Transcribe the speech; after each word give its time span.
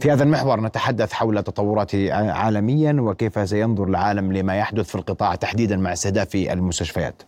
في 0.00 0.10
هذا 0.10 0.22
المحور 0.24 0.60
نتحدث 0.60 1.12
حول 1.12 1.42
تطورات 1.42 1.94
عالميا 2.12 2.96
وكيف 3.00 3.48
سينظر 3.48 3.84
العالم 3.84 4.32
لما 4.32 4.58
يحدث 4.58 4.88
في 4.88 4.94
القطاع 4.94 5.34
تحديدا 5.34 5.76
مع 5.76 5.92
استهداف 5.92 6.34
المستشفيات. 6.34 7.22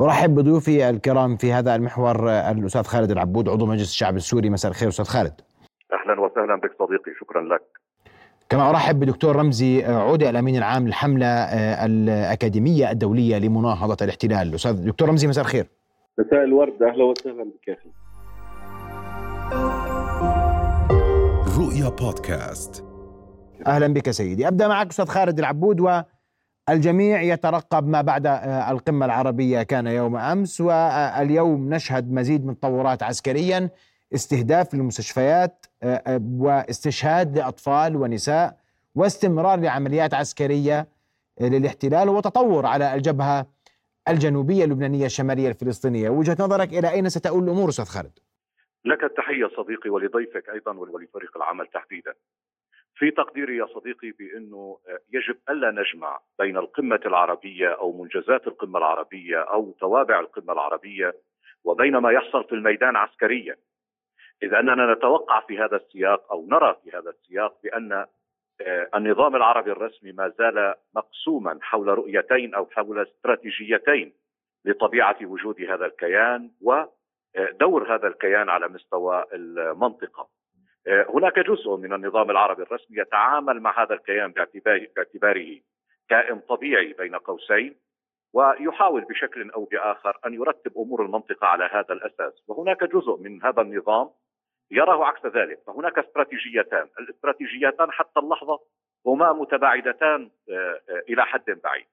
أرحب 0.00 0.34
بضيوفي 0.34 0.90
الكرام 0.90 1.36
في 1.36 1.52
هذا 1.52 1.74
المحور 1.74 2.30
الأستاذ 2.30 2.82
خالد 2.82 3.10
العبود 3.10 3.48
عضو 3.48 3.66
مجلس 3.66 3.90
الشعب 3.90 4.16
السوري 4.16 4.50
مساء 4.50 4.70
الخير 4.70 4.88
أستاذ 4.88 5.04
خالد. 5.04 5.32
أهلا 5.92 6.20
وسهلا 6.20 6.56
بك 6.56 6.70
صديقي 6.78 7.12
شكرا 7.20 7.42
لك. 7.42 7.62
كما 8.48 8.70
أرحب 8.70 9.00
بدكتور 9.00 9.36
رمزي 9.36 9.84
عودة 9.84 10.30
الأمين 10.30 10.56
العام 10.56 10.86
للحملة 10.86 11.26
الأكاديمية 11.86 12.90
الدولية 12.90 13.38
لمناهضة 13.38 13.96
الاحتلال. 14.02 14.54
أستاذ 14.54 14.86
دكتور 14.86 15.08
رمزي 15.08 15.28
مساء 15.28 15.44
الخير. 15.44 15.66
مساء 16.18 16.44
الورد 16.44 16.82
أهلا 16.82 17.04
وسهلا 17.04 17.44
بك 17.44 17.68
يا 17.68 17.74
أخي. 17.74 17.88
رؤيا 21.58 21.88
بودكاست. 21.88 22.84
أهلا 23.66 23.86
بك 23.86 24.10
سيدي. 24.10 24.48
أبدأ 24.48 24.68
معك 24.68 24.90
أستاذ 24.90 25.06
خالد 25.06 25.38
العبود 25.38 26.04
والجميع 26.68 27.22
يترقب 27.22 27.86
ما 27.86 28.00
بعد 28.02 28.26
آه، 28.26 28.70
القمة 28.70 29.06
العربية 29.06 29.62
كان 29.62 29.86
يوم 29.86 30.16
أمس 30.16 30.60
واليوم 30.60 31.74
نشهد 31.74 32.12
مزيد 32.12 32.46
من 32.46 32.58
تطورات 32.60 33.02
عسكريا 33.02 33.70
استهداف 34.14 34.74
للمستشفيات 34.74 35.66
آه، 35.82 36.02
آه، 36.06 36.20
واستشهاد 36.38 37.38
لأطفال 37.38 37.96
ونساء 37.96 38.56
واستمرار 38.94 39.60
لعمليات 39.60 40.14
عسكرية 40.14 40.88
للاحتلال 41.40 42.08
وتطور 42.08 42.66
على 42.66 42.94
الجبهة 42.94 43.46
الجنوبية 44.08 44.64
اللبنانية 44.64 45.06
الشمالية 45.06 45.48
الفلسطينية. 45.48 46.10
وجهة 46.10 46.36
نظرك 46.40 46.72
إلى 46.72 46.90
أين 46.90 47.08
ستؤول 47.08 47.44
الأمور 47.44 47.68
أستاذ 47.68 47.84
خالد؟ 47.84 48.18
لك 48.84 49.04
التحية 49.04 49.46
صديقي 49.46 49.90
ولضيفك 49.90 50.48
أيضا 50.48 50.72
ولفريق 50.72 51.36
العمل 51.36 51.66
تحديدا. 51.66 52.14
في 52.94 53.10
تقديري 53.10 53.56
يا 53.56 53.66
صديقي 53.66 54.10
بأنه 54.10 54.78
يجب 55.12 55.36
ألا 55.50 55.70
نجمع 55.70 56.20
بين 56.38 56.56
القمة 56.56 57.00
العربية 57.06 57.68
أو 57.68 58.02
منجزات 58.02 58.46
القمة 58.46 58.78
العربية 58.78 59.38
أو 59.38 59.72
توابع 59.80 60.20
القمة 60.20 60.52
العربية 60.52 61.14
وبين 61.64 61.96
ما 61.96 62.12
يحصل 62.12 62.44
في 62.44 62.52
الميدان 62.52 62.96
عسكريا. 62.96 63.56
إذا 64.42 64.60
أننا 64.60 64.94
نتوقع 64.94 65.40
في 65.40 65.58
هذا 65.58 65.76
السياق 65.76 66.32
أو 66.32 66.46
نرى 66.46 66.76
في 66.84 66.96
هذا 66.96 67.10
السياق 67.10 67.58
بأن 67.62 68.06
آه، 68.60 68.88
النظام 68.94 69.36
العربي 69.36 69.72
الرسمي 69.72 70.12
ما 70.12 70.32
زال 70.38 70.74
مقسوما 70.94 71.58
حول 71.62 71.88
رؤيتين 71.88 72.54
أو 72.54 72.66
حول 72.66 73.02
استراتيجيتين 73.02 74.12
لطبيعة 74.64 75.16
وجود 75.22 75.60
هذا 75.60 75.86
الكيان 75.86 76.50
و 76.62 76.84
دور 77.60 77.94
هذا 77.94 78.08
الكيان 78.08 78.48
على 78.48 78.68
مستوى 78.68 79.24
المنطقة. 79.32 80.28
هناك 80.88 81.38
جزء 81.38 81.76
من 81.76 81.92
النظام 81.92 82.30
العربي 82.30 82.62
الرسمي 82.62 82.98
يتعامل 82.98 83.60
مع 83.60 83.82
هذا 83.82 83.94
الكيان 83.94 84.32
باعتباره 84.96 85.60
كائن 86.08 86.40
طبيعي 86.40 86.92
بين 86.92 87.14
قوسين 87.14 87.76
ويحاول 88.32 89.04
بشكل 89.04 89.50
أو 89.50 89.64
بآخر 89.64 90.18
أن 90.26 90.34
يرتب 90.34 90.78
أمور 90.78 91.04
المنطقة 91.04 91.46
على 91.46 91.64
هذا 91.64 91.92
الأساس، 91.94 92.42
وهناك 92.48 92.84
جزء 92.84 93.16
من 93.16 93.42
هذا 93.42 93.62
النظام 93.62 94.10
يراه 94.70 95.04
عكس 95.04 95.26
ذلك، 95.26 95.58
فهناك 95.66 95.98
استراتيجيتان، 95.98 96.88
الاستراتيجيتان 97.00 97.92
حتى 97.92 98.20
اللحظة 98.20 98.60
هما 99.06 99.32
متباعدتان 99.32 100.30
آه، 100.50 100.80
آه، 100.88 101.02
إلى 101.08 101.24
حد 101.24 101.60
بعيد. 101.64 101.86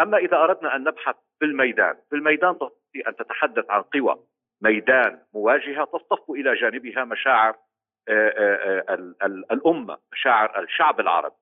أما 0.00 0.18
إذا 0.18 0.36
أردنا 0.36 0.76
أن 0.76 0.84
نبحث 0.84 1.16
في 1.38 1.44
الميدان، 1.44 1.96
في 2.10 2.16
الميدان 2.16 2.54
تستطيع 2.54 3.08
أن 3.08 3.16
تتحدث 3.16 3.70
عن 3.70 3.82
قوى 3.82 4.18
ميدان 4.62 5.18
مواجهة 5.34 5.84
تصطف 5.84 6.30
إلى 6.30 6.54
جانبها 6.54 7.04
مشاعر 7.04 7.56
آه، 8.08 8.28
آه، 8.28 8.84
آه، 8.88 9.14
الأمة، 9.52 9.98
مشاعر 10.12 10.62
الشعب 10.62 11.00
العربي 11.00 11.34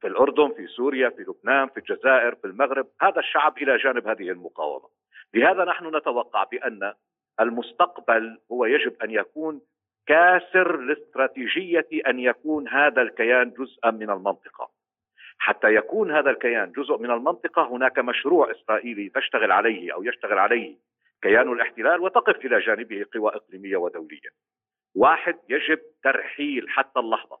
في 0.00 0.06
الأردن، 0.06 0.54
في 0.54 0.66
سوريا، 0.66 1.08
في 1.08 1.22
لبنان، 1.22 1.68
في 1.68 1.76
الجزائر، 1.76 2.34
في 2.34 2.46
المغرب، 2.46 2.86
هذا 3.02 3.18
الشعب 3.18 3.58
إلى 3.58 3.76
جانب 3.76 4.08
هذه 4.08 4.30
المقاومة. 4.30 4.88
لهذا 5.34 5.64
نحن 5.64 5.96
نتوقع 5.96 6.44
بأن 6.44 6.92
المستقبل 7.40 8.38
هو 8.52 8.64
يجب 8.64 9.02
أن 9.02 9.10
يكون 9.10 9.60
كاسر 10.06 10.76
لاستراتيجية 10.76 11.88
أن 12.06 12.18
يكون 12.20 12.68
هذا 12.68 13.02
الكيان 13.02 13.50
جزءا 13.50 13.90
من 13.90 14.10
المنطقة. 14.10 14.70
حتى 15.38 15.74
يكون 15.74 16.10
هذا 16.10 16.30
الكيان 16.30 16.72
جزء 16.72 16.98
من 16.98 17.10
المنطقة 17.10 17.62
هناك 17.62 17.98
مشروع 17.98 18.50
إسرائيلي 18.50 19.08
تشتغل 19.08 19.52
عليه 19.52 19.94
أو 19.94 20.02
يشتغل 20.02 20.38
عليه 20.38 20.76
كيان 21.24 21.52
الاحتلال 21.52 22.00
وتقف 22.00 22.44
إلى 22.44 22.60
جانبه 22.60 23.04
قوى 23.14 23.30
إقليمية 23.34 23.76
ودولية. 23.76 24.30
واحد 24.96 25.38
يجب 25.48 25.80
ترحيل 26.02 26.68
حتى 26.68 27.00
اللحظة 27.00 27.38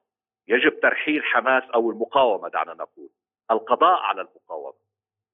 يجب 0.48 0.80
ترحيل 0.80 1.24
حماس 1.24 1.62
أو 1.62 1.90
المقاومة 1.90 2.48
دعنا 2.48 2.74
نقول 2.74 3.10
القضاء 3.50 4.00
على 4.00 4.20
المقاومة. 4.20 4.78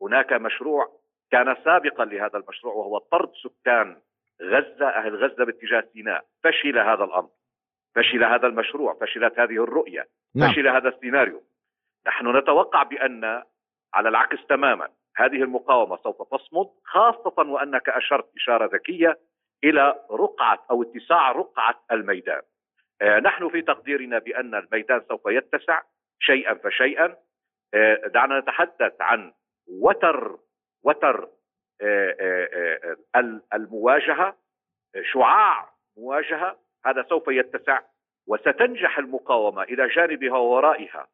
هناك 0.02 0.32
مشروع 0.32 1.00
كان 1.30 1.56
سابقا 1.64 2.04
لهذا 2.04 2.38
المشروع 2.38 2.74
وهو 2.74 2.98
طرد 2.98 3.32
سكان 3.32 4.00
غزة 4.42 4.88
أهل 4.88 5.16
غزة 5.16 5.44
باتجاه 5.44 5.84
سيناء، 5.92 6.24
فشل 6.44 6.78
هذا 6.78 7.04
الأمر. 7.04 7.30
فشل 7.94 8.24
هذا 8.24 8.46
المشروع، 8.46 8.94
فشلت 8.94 9.38
هذه 9.38 9.64
الرؤية، 9.64 10.06
نعم. 10.34 10.52
فشل 10.52 10.68
هذا 10.68 10.88
السيناريو. 10.88 11.42
نحن 12.06 12.36
نتوقع 12.36 12.82
بأن 12.82 13.42
على 13.94 14.08
العكس 14.08 14.46
تماما 14.46 14.88
هذه 15.16 15.42
المقاومة 15.42 15.96
سوف 15.96 16.22
تصمد 16.22 16.68
خاصة 16.84 17.50
وأنك 17.50 17.88
أشرت 17.88 18.30
إشارة 18.36 18.70
ذكية 18.74 19.18
إلى 19.64 20.04
رقعة 20.10 20.66
أو 20.70 20.82
اتساع 20.82 21.32
رقعة 21.32 21.84
الميدان. 21.92 22.42
آه، 23.02 23.18
نحن 23.18 23.48
في 23.48 23.62
تقديرنا 23.62 24.18
بأن 24.18 24.54
الميدان 24.54 25.02
سوف 25.08 25.20
يتسع 25.26 25.82
شيئا 26.20 26.54
فشيئا. 26.54 27.16
آه، 27.74 27.94
دعنا 28.06 28.40
نتحدث 28.40 28.92
عن 29.00 29.32
وتر 29.68 30.38
وتر 30.82 31.28
آه، 31.82 32.96
المواجهة 33.54 34.36
شعاع 35.12 35.70
مواجهة. 35.96 36.58
هذا 36.86 37.02
سوف 37.08 37.28
يتسع 37.28 37.80
وستنجح 38.26 38.98
المقاومة 38.98 39.62
إلى 39.62 39.88
جانبها 39.88 40.38
وورائها 40.38 41.06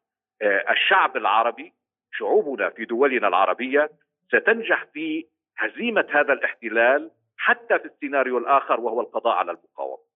الشعب 0.69 1.17
العربي. 1.17 1.73
شعوبنا 2.11 2.69
في 2.69 2.85
دولنا 2.85 3.27
العربية 3.27 3.89
ستنجح 4.27 4.85
في 4.93 5.25
هزيمة 5.57 6.05
هذا 6.11 6.33
الاحتلال 6.33 7.11
حتى 7.37 7.79
في 7.79 7.85
السيناريو 7.85 8.37
الآخر 8.37 8.79
وهو 8.79 9.01
القضاء 9.01 9.33
على 9.33 9.51
المقاومة. 9.51 10.07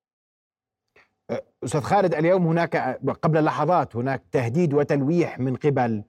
أستاذ 1.63 1.81
خالد 1.81 2.13
اليوم 2.13 2.47
هناك 2.47 3.00
قبل 3.24 3.44
لحظات 3.44 3.96
هناك 3.96 4.24
تهديد 4.31 4.74
وتلويح 4.74 5.40
من 5.40 5.56
قبل 5.56 6.03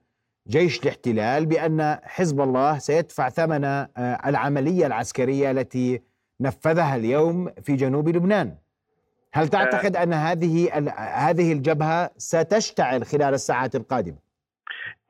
جيش 0.47 0.83
الاحتلال 0.83 1.45
بأن 1.45 1.99
حزب 2.03 2.41
الله 2.41 2.77
سيدفع 2.77 3.29
ثمن 3.29 3.63
آه، 3.63 3.89
العملية 4.25 4.85
العسكرية 4.85 5.51
التي 5.51 6.01
نفذها 6.41 6.95
اليوم 6.95 7.49
في 7.61 7.75
جنوب 7.75 8.09
لبنان. 8.09 8.55
هل 9.33 9.47
تعتقد 9.47 9.95
أن 9.95 10.13
هذه 10.13 10.73
هذه 10.97 11.53
الجبهة 11.53 12.09
ستشتعل 12.17 13.05
خلال 13.05 13.33
الساعات 13.33 13.75
القادمة؟ 13.75 14.17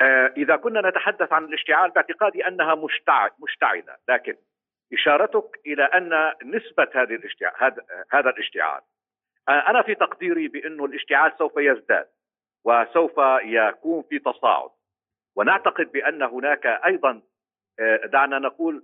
آه، 0.03 0.33
إذا 0.37 0.55
كنا 0.55 0.89
نتحدث 0.89 1.33
عن 1.33 1.43
الاشتعال 1.43 1.91
باعتقادي 1.91 2.47
أنها 2.47 2.75
مشتعلة 3.39 3.97
لكن 4.09 4.35
إشارتك 4.93 5.59
إلى 5.65 5.83
أن 5.83 6.33
نسبة 6.43 6.87
هذه 6.93 7.15
الاشتعال 7.15 7.73
هذا 8.11 8.29
الاشتعال. 8.29 8.81
آه، 9.49 9.69
أنا 9.69 9.81
في 9.81 9.95
تقديري 9.95 10.47
بأن 10.47 10.85
الاشتعال 10.85 11.31
سوف 11.37 11.53
يزداد 11.57 12.07
وسوف 12.65 13.13
يكون 13.43 14.03
في 14.09 14.19
تصاعد. 14.19 14.69
ونعتقد 15.35 15.91
بأن 15.91 16.23
هناك 16.23 16.65
أيضا 16.65 17.21
آه، 17.79 18.05
دعنا 18.05 18.39
نقول 18.39 18.83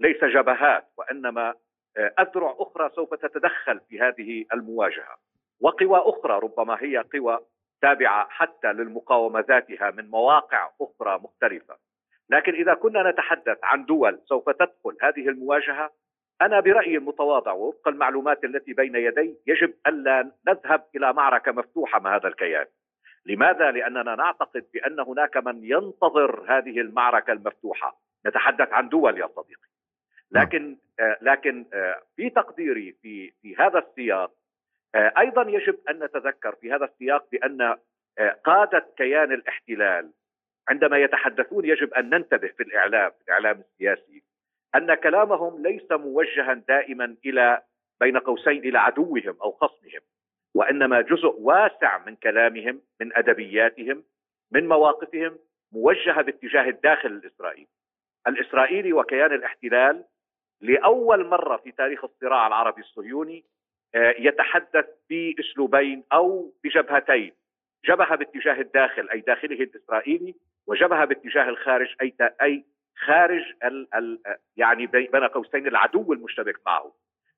ليس 0.00 0.24
جبهات 0.24 0.88
وإنما 0.96 1.54
أذرع 2.18 2.56
أخرى 2.58 2.90
سوف 2.94 3.14
تتدخل 3.14 3.80
في 3.88 4.00
هذه 4.00 4.44
المواجهة. 4.52 5.16
وقوى 5.60 5.98
أخرى 5.98 6.38
ربما 6.38 6.78
هي 6.80 6.98
قوى 6.98 7.38
تابعة 7.84 8.26
حتى 8.30 8.72
للمقاومه 8.72 9.40
ذاتها 9.40 9.90
من 9.90 10.10
مواقع 10.10 10.70
أخرى 10.80 11.18
مختلفة. 11.18 11.76
لكن 12.30 12.52
إذا 12.52 12.74
كنا 12.74 13.10
نتحدث 13.10 13.58
عن 13.62 13.84
دول 13.84 14.20
سوف 14.24 14.50
تدخل 14.50 14.96
هذه 15.02 15.28
المواجهة 15.28 15.90
أنا 16.42 16.60
برأيي 16.60 16.96
المتواضع 16.96 17.52
ووفق 17.52 17.88
المعلومات 17.88 18.44
التي 18.44 18.72
بين 18.72 18.94
يدي 18.94 19.36
يجب 19.46 19.74
ألا 19.86 20.30
نذهب 20.48 20.84
إلى 20.96 21.12
معركة 21.12 21.52
مفتوحة 21.52 22.00
مع 22.00 22.16
هذا 22.16 22.28
الكيان. 22.28 22.66
لماذا؟ 23.26 23.70
لأننا 23.70 24.14
نعتقد 24.14 24.64
بأن 24.74 25.00
هناك 25.00 25.36
من 25.36 25.64
ينتظر 25.64 26.44
هذه 26.48 26.80
المعركة 26.80 27.32
المفتوحة، 27.32 28.00
نتحدث 28.26 28.72
عن 28.72 28.88
دول 28.88 29.18
يا 29.18 29.26
صديقي. 29.26 29.68
لكن 30.30 30.76
آه 31.00 31.16
لكن 31.22 31.66
آه 31.74 32.02
في 32.16 32.30
تقديري 32.30 32.92
في 33.02 33.32
في 33.42 33.56
هذا 33.56 33.78
السياق 33.78 34.30
أيضا 34.94 35.50
يجب 35.50 35.78
أن 35.90 36.04
نتذكر 36.04 36.54
في 36.54 36.72
هذا 36.72 36.84
السياق 36.84 37.26
بأن 37.32 37.76
آه، 38.18 38.30
قادة 38.44 38.86
كيان 38.96 39.32
الاحتلال 39.32 40.10
عندما 40.68 40.98
يتحدثون 40.98 41.64
يجب 41.64 41.94
أن 41.94 42.10
ننتبه 42.10 42.48
في 42.48 42.62
الإعلام 42.62 43.10
في 43.10 43.24
الإعلام 43.24 43.60
السياسي 43.60 44.22
أن 44.74 44.94
كلامهم 44.94 45.62
ليس 45.62 45.92
موجها 45.92 46.54
دائما 46.54 47.16
إلى 47.26 47.62
بين 48.00 48.18
قوسين 48.18 48.58
إلى 48.58 48.78
عدوهم 48.78 49.36
أو 49.42 49.52
خصمهم 49.52 50.00
وإنما 50.54 51.00
جزء 51.00 51.34
واسع 51.40 51.98
من 51.98 52.16
كلامهم 52.16 52.80
من 53.00 53.16
أدبياتهم 53.16 54.04
من 54.52 54.68
مواقفهم 54.68 55.38
موجهة 55.72 56.22
باتجاه 56.22 56.68
الداخل 56.68 57.08
الإسرائيلي. 57.08 57.68
الإسرائيلي 58.26 58.92
وكيان 58.92 59.32
الاحتلال 59.32 60.04
لأول 60.60 61.26
مرة 61.26 61.56
في 61.56 61.72
تاريخ 61.72 62.04
الصراع 62.04 62.46
العربي 62.46 62.80
الصهيوني 62.80 63.44
آه، 63.44 63.44
يتحدث 63.94 64.86
بأسلوبين 65.10 66.04
أو 66.12 66.52
بجبهتين. 66.64 67.32
جبهة 67.84 68.16
باتجاه 68.16 68.60
الداخل 68.60 69.08
أي 69.10 69.20
داخله 69.20 69.56
الإسرائيلي 69.56 70.34
وجبهة 70.66 71.04
باتجاه 71.04 71.48
الخارج 71.48 71.94
أي 72.02 72.14
أي 72.42 72.64
خارج 73.06 73.42
ال 73.64 73.94
ال 73.94 74.18
يعني 74.56 74.86
بين 74.86 75.24
قوسين 75.24 75.66
العدو 75.66 76.12
المشتبك 76.12 76.60
معه. 76.66 76.92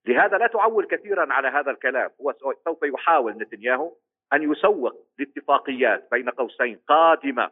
لهذا 0.06 0.38
لا 0.38 0.46
تعول 0.46 0.86
كثيرا 0.86 1.32
على 1.32 1.48
هذا 1.48 1.70
الكلام. 1.70 2.10
هو 2.20 2.34
سوف 2.64 2.82
يحاول 2.82 3.32
نتنياهو 3.32 3.92
أن 4.32 4.52
يسوق 4.52 5.06
لاتفاقيات 5.18 6.08
بين 6.10 6.30
قوسين 6.30 6.80
قادمة 6.88 7.50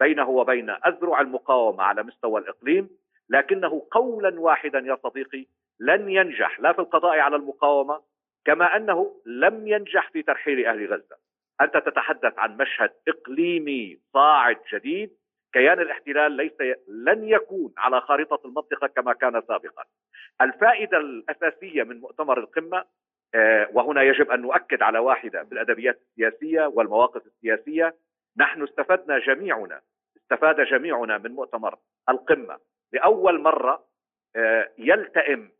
بينه 0.00 0.28
وبين 0.28 0.70
أذرع 0.70 1.20
المقاومة 1.20 1.82
على 1.82 2.02
مستوى 2.02 2.40
الإقليم 2.40 2.90
لكنه 3.30 3.86
قولا 3.90 4.40
واحدا 4.40 4.78
يا 4.78 4.98
صديقي 5.02 5.46
لن 5.80 6.10
ينجح. 6.10 6.60
لا 6.60 6.72
في 6.72 6.78
القضاء 6.78 7.18
على 7.18 7.36
المقاومة 7.36 8.00
كما 8.46 8.76
أنه 8.76 9.20
لم 9.26 9.68
ينجح 9.68 10.10
في 10.10 10.22
ترحيل 10.22 10.66
أهل 10.66 10.94
غزة. 10.94 11.16
أنت 11.60 11.76
تتحدث 11.76 12.38
عن 12.38 12.56
مشهد 12.56 12.90
إقليمي 13.08 13.98
صاعد 14.12 14.56
جديد 14.72 15.10
كيان 15.52 15.80
الاحتلال 15.80 16.32
ليس 16.32 16.52
لن 16.88 17.28
يكون 17.28 17.72
على 17.78 18.00
خارطه 18.00 18.46
المنطقة 18.48 18.86
كما 18.86 19.12
كان 19.12 19.42
سابقا. 19.48 19.84
الفائدة 20.40 20.98
الأساسية 20.98 21.82
من 21.82 22.00
مؤتمر 22.00 22.38
القمة 22.38 22.84
آه، 23.34 23.68
وهنا 23.72 24.02
يجب 24.02 24.30
أن 24.30 24.40
نؤكد 24.40 24.82
على 24.82 24.98
واحدة 24.98 25.42
بالأدبيات 25.42 26.00
السياسية 26.00 26.66
والمواقف 26.66 27.26
السياسية. 27.26 27.94
نحن 28.36 28.62
استفدنا 28.62 29.18
جميعنا 29.18 29.80
استفاد 30.16 30.60
جميعنا 30.60 31.18
من 31.18 31.30
مؤتمر 31.30 31.78
القمة. 32.08 32.58
لأول 32.92 33.40
مرة 33.40 33.84
آه، 34.36 34.70
يلتئم 34.78 35.50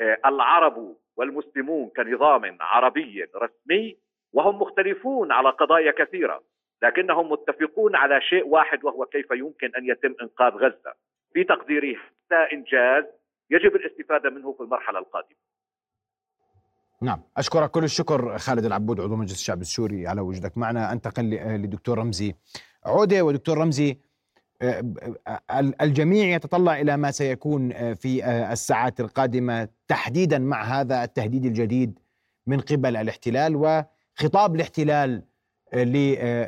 العرب 0.00 0.96
والمسلمون 1.16 1.90
كنظام 1.96 2.56
عربي 2.60 3.24
رسمي 3.36 3.96
وهم 4.32 4.62
مختلفون 4.62 5.32
على 5.32 5.50
قضايا 5.50 5.92
كثيرة 5.98 6.42
لكنهم 6.82 7.32
متفقون 7.32 7.96
على 7.96 8.20
شيء 8.20 8.46
واحد 8.46 8.84
وهو 8.84 9.06
كيف 9.06 9.26
يمكن 9.30 9.70
أن 9.78 9.84
يتم 9.90 10.14
إنقاذ 10.22 10.52
غزة. 10.52 10.94
في 11.32 11.44
تقديري 11.44 11.96
هذا 12.32 12.52
إنجاز 12.52 13.04
يجب 13.50 13.76
الاستفادة 13.76 14.30
منه 14.30 14.52
في 14.52 14.60
المرحلة 14.60 14.98
القادمة. 14.98 15.36
نعم 17.02 17.22
أشكرك 17.36 17.70
كل 17.70 17.84
الشكر 17.84 18.38
خالد 18.38 18.64
العبود 18.64 19.00
عضو 19.00 19.16
مجلس 19.16 19.32
الشعب 19.32 19.60
السوري 19.60 20.06
على 20.06 20.20
وجودك 20.20 20.58
معنا. 20.58 20.92
أنتقل 20.92 21.30
لدكتور 21.64 21.98
رمزي 21.98 22.34
عودة 22.86 23.22
ودكتور 23.22 23.58
رمزي 23.58 23.90
آه، 23.90 23.96
الجميع 25.80 26.34
يتطلع 26.34 26.80
إلى 26.80 26.96
ما 26.96 27.10
سيكون 27.10 27.72
آه، 27.72 27.92
في 27.92 28.24
آه، 28.24 28.52
الساعات 28.52 29.00
القادمة 29.00 29.68
تحديدا 29.88 30.38
مع 30.38 30.80
هذا 30.80 31.04
التهديد 31.04 31.44
الجديد 31.44 31.98
من 32.46 32.60
قبل 32.60 32.96
الاحتلال 32.96 33.56
وخطاب 33.56 34.54
الاحتلال 34.54 35.22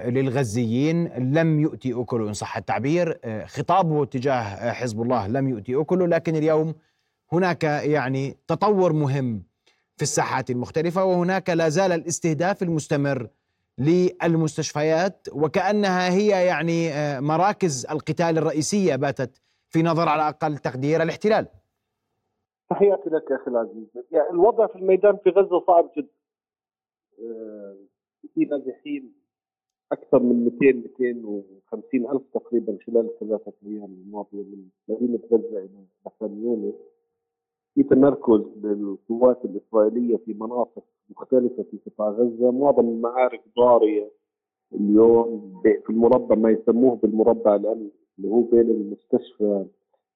للغزيين 0.07 1.05
لم 1.33 1.61
يؤتي 1.61 1.93
أكله 1.95 2.29
إن 2.29 2.33
صح 2.33 2.57
التعبير 2.57 3.19
خطابه 3.47 4.05
تجاه 4.05 4.73
حزب 4.73 5.03
الله 5.03 5.27
لم 5.27 5.49
يؤتي 5.49 5.75
أكله 5.75 6.07
لكن 6.07 6.37
اليوم 6.37 6.75
هناك 7.33 7.65
يعني 7.65 8.37
تطور 8.47 8.93
مهم 8.93 9.43
في 9.97 10.03
الساحات 10.03 10.51
المختلفة 10.51 11.05
وهناك 11.05 11.51
لا 11.51 11.69
زال 11.69 11.93
الاستهداف 11.93 12.63
المستمر 12.63 13.29
للمستشفيات 13.79 15.29
وكأنها 15.33 16.09
هي 16.11 16.47
يعني 16.47 16.91
مراكز 17.21 17.87
القتال 17.91 18.39
الرئيسية 18.39 18.97
باتت 18.97 19.43
في 19.69 19.83
نظر 19.83 20.09
على 20.09 20.29
أقل 20.29 20.59
تقدير 20.59 21.03
الاحتلال. 21.03 21.47
تحياتي 22.71 23.11
لك 23.11 23.31
يا 23.31 23.37
أخي 23.37 23.51
العزيز. 23.51 23.87
يعني 24.11 24.31
الوضع 24.31 24.67
في 24.67 24.77
الميدان 24.77 25.17
في 25.25 25.31
غزة 25.31 25.65
صعب 25.67 25.91
جدا. 25.97 26.09
في 28.35 28.45
نازحين 28.45 29.13
أكثر 29.93 30.19
من 30.19 30.45
200 30.45 30.83
250 31.01 32.11
ألف 32.11 32.23
تقريبا 32.35 32.79
خلال 32.87 33.07
الثلاثه 33.07 33.53
أيام 33.67 33.85
الماضيه 33.85 34.43
من 34.43 34.69
مدينة 34.89 35.21
غزة 35.33 35.59
إلى 35.59 35.85
بحر 36.07 36.31
يونس. 36.31 36.75
في 37.77 37.83
تمركز 37.83 38.41
للقوات 38.65 39.45
الإسرائيلية 39.45 40.17
في 40.17 40.35
مناطق 40.35 40.85
مختلفة 41.11 41.63
في 41.63 41.79
قطاع 41.87 42.09
غزة. 42.11 42.51
معظم 42.51 42.89
المعارك 42.89 43.41
ضارية 43.57 44.11
اليوم 44.75 45.61
في 45.63 45.91
المربع 45.91 46.35
ما 46.37 46.51
يسموه 46.51 46.97
بالمربع 46.97 47.55
الامني 47.57 47.91
اللي 48.19 48.29
هو 48.29 48.41
بين 48.41 48.71
المستشفى 48.71 49.67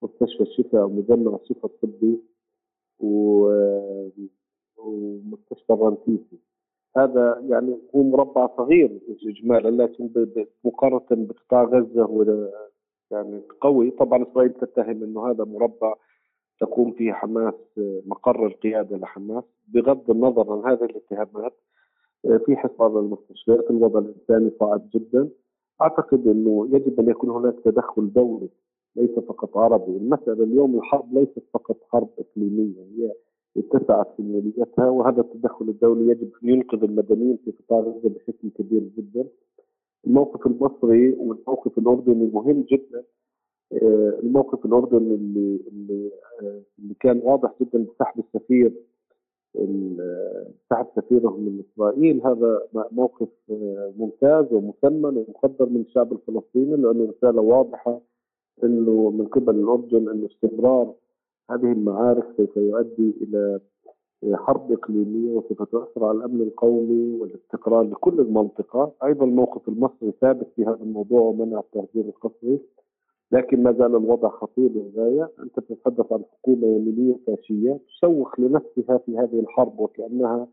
مستشفى 0.02 0.40
الشفاء 0.42 0.84
ومجمع 0.84 1.34
الشفاء 1.42 1.66
الطبي 1.66 2.20
ومستشفى 4.78 5.72
الرنتيسي 5.72 6.38
هذا 6.96 7.44
يعني 7.48 7.78
هو 7.96 8.02
مربع 8.02 8.48
صغير 8.56 9.00
إجمالا 9.26 9.82
لكن 9.82 10.10
مقارنة 10.64 11.02
بقطاع 11.10 11.64
غزة 11.64 12.02
هو 12.04 12.22
يعني 13.10 13.40
قوي. 13.60 13.90
طبعا 13.90 14.22
إسرائيل 14.22 14.52
تتهم 14.52 15.02
إنه 15.02 15.30
هذا 15.30 15.44
مربع 15.44 15.94
تقوم 16.60 16.92
فيه 16.92 17.12
حماس 17.12 17.54
مقر 18.06 18.46
القيادة 18.46 18.96
لحماس 18.96 19.44
بغض 19.68 20.10
النظر 20.10 20.52
عن 20.52 20.72
هذه 20.72 20.84
الاتهامات 20.84 21.52
في 22.46 22.56
حصار 22.56 23.00
المستشفيات 23.00 23.70
الوضع 23.70 23.98
الإنساني 24.00 24.50
صعب 24.60 24.82
جدا 24.94 25.28
أعتقد 25.82 26.26
إنه 26.26 26.68
يجب 26.72 27.00
أن 27.00 27.08
يكون 27.08 27.30
هناك 27.30 27.54
تدخل 27.64 28.12
دولي 28.12 28.48
ليس 28.96 29.10
فقط 29.10 29.56
عربي 29.56 29.96
المسألة 29.96 30.44
اليوم 30.44 30.76
الحرب 30.78 31.14
ليست 31.14 31.42
فقط 31.52 31.76
حرب 31.88 32.08
إقليمية 32.18 32.80
هي 32.96 33.12
اتسعت 33.56 34.06
سنيتها 34.16 34.88
وهذا 34.90 35.20
التدخل 35.20 35.68
الدولي 35.68 36.10
يجب 36.10 36.30
أن 36.44 36.48
ينقذ 36.48 36.82
المدنيين 36.84 37.38
في 37.44 37.50
قطاع 37.50 37.78
غزة 37.80 38.08
بشكل 38.08 38.50
كبير 38.58 38.82
جدا. 38.98 39.28
الموقف 40.06 40.46
المصري 40.46 41.10
والموقف 41.12 41.78
الأردني 41.78 42.30
مهم 42.34 42.64
جدا. 42.72 43.04
آه، 43.72 44.18
الموقف 44.22 44.66
الاردني 44.66 45.14
اللي 45.14 45.60
اللي 45.68 46.10
آه، 46.42 46.62
اللي 46.78 46.94
كان 47.00 47.20
واضح 47.24 47.54
جدا 47.60 47.84
بسحب 47.84 48.24
السفير 48.24 48.72
سحب 50.70 50.86
سفيرهم 50.96 51.40
من 51.40 51.62
إسرائيل. 51.72 52.22
هذا 52.26 52.62
موقف 52.92 53.28
آه، 53.50 53.92
ممتاز 53.96 54.52
ومثمن 54.52 55.16
ومقدر 55.16 55.68
من 55.68 55.80
الشعب 55.80 56.12
الفلسطيني 56.12 56.76
لأنه 56.76 57.10
رسالة 57.10 57.42
واضحة 57.42 58.00
إنه 58.64 59.10
من 59.10 59.26
قبل 59.26 59.54
الأردن 59.54 60.08
انه 60.08 60.26
استمرار 60.26 60.94
هذه 61.50 61.72
المعارك 61.72 62.24
سوف 62.36 62.56
يؤدي 62.56 63.14
إلى 63.22 63.60
حرب 64.32 64.72
إقليمية 64.72 65.30
وسوف 65.32 65.62
تؤثر 65.62 66.04
على 66.04 66.18
الأمن 66.18 66.40
القومي 66.40 67.20
والاستقرار 67.20 67.82
لكل 67.82 68.20
المنطقة. 68.20 68.92
أيضا 69.04 69.24
الموقف 69.24 69.68
المصري 69.68 70.12
ثابت 70.20 70.48
في 70.56 70.62
هذا 70.62 70.82
الموضوع 70.82 71.20
ومنع 71.20 71.58
التهجير 71.60 72.04
القسري. 72.04 72.60
لكن 73.32 73.62
ما 73.62 73.72
زال 73.72 73.96
الوضع 73.96 74.28
خطير 74.28 74.70
للغاية. 74.70 75.30
أنت 75.42 75.60
تتحدث 75.60 76.12
عن 76.12 76.22
حكومة 76.32 76.66
يمينية 76.66 77.16
فاشية 77.26 77.80
تسوق 77.88 78.40
لنفسها 78.40 78.98
في 78.98 79.18
هذه 79.18 79.40
الحرب 79.40 79.80
وكأنها 79.80 80.48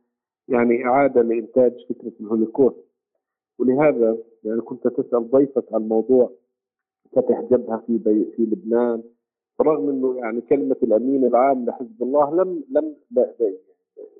يعني 0.47 0.85
إعادة 0.85 1.21
لإنتاج 1.21 1.85
فكرة 1.89 2.11
الهولوكوست 2.19 2.85
ولهذا 3.59 4.17
يعني 4.43 4.61
كنت 4.61 4.87
تسأل 4.87 5.31
ضيفك 5.31 5.73
عن 5.73 5.81
موضوع 5.87 6.31
فتح 7.11 7.41
جبهة 7.41 7.83
في 7.87 7.97
بي 7.97 8.25
في 8.35 8.41
لبنان. 8.43 9.03
رغم 9.61 9.89
إنه 9.89 10.17
يعني 10.17 10.41
كلمة 10.41 10.75
الأمين 10.83 11.25
العام 11.25 11.65
لحزب 11.65 12.03
الله 12.03 12.35
لم 12.35 12.63
لم 12.71 12.95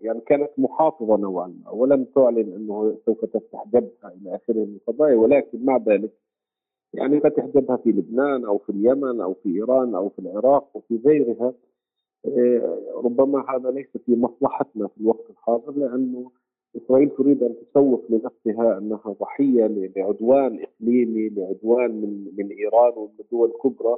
يعني 0.02 0.20
كانت 0.22 0.50
محافظة 0.58 1.18
نوعا 1.18 1.48
ما 1.66 1.72
ولم 1.72 2.04
تعلن 2.04 2.54
إنه 2.56 2.98
سوف 3.06 3.26
تفتح 3.26 3.68
جبهة 3.68 4.14
إلى 4.22 4.36
آخره 4.36 4.54
من 4.56 4.76
القضايا 4.76 5.16
ولكن 5.16 5.66
مع 5.66 5.78
ذلك 5.78 6.12
يعني 6.94 7.20
فتح 7.20 7.46
جبهه 7.46 7.78
في 7.78 7.90
لبنان 7.90 8.46
أو 8.46 8.58
في 8.58 8.70
اليمن 8.70 9.22
أو 9.22 9.34
في 9.34 9.50
إيران 9.56 9.96
أو 9.96 10.10
في 10.10 10.20
العراق 10.20 10.78
وفي 10.78 11.00
غيرها. 11.06 11.54
آه، 12.26 12.78
ربما 13.04 13.46
هذا 13.50 13.72
ليس 13.72 13.98
في 14.06 14.16
مصلحتنا 14.16 14.88
في 14.88 15.02
الوقت 15.02 15.30
الحاضر 15.30 15.72
لأنه 15.72 16.32
إسرائيل 16.78 17.10
تريد 17.10 17.44
أن 17.44 17.56
تسوق 17.72 18.06
لنفسها 18.10 18.78
أنها 18.78 19.16
ضحية 19.22 19.68
لعدوان 19.96 20.60
إقليمي 20.64 21.30
لعدوان 21.30 21.92
من 22.02 22.32
من 22.38 22.52
إيران 22.52 22.94
ومن 22.98 23.14
الدول 23.20 23.50
الكبرى. 23.50 23.98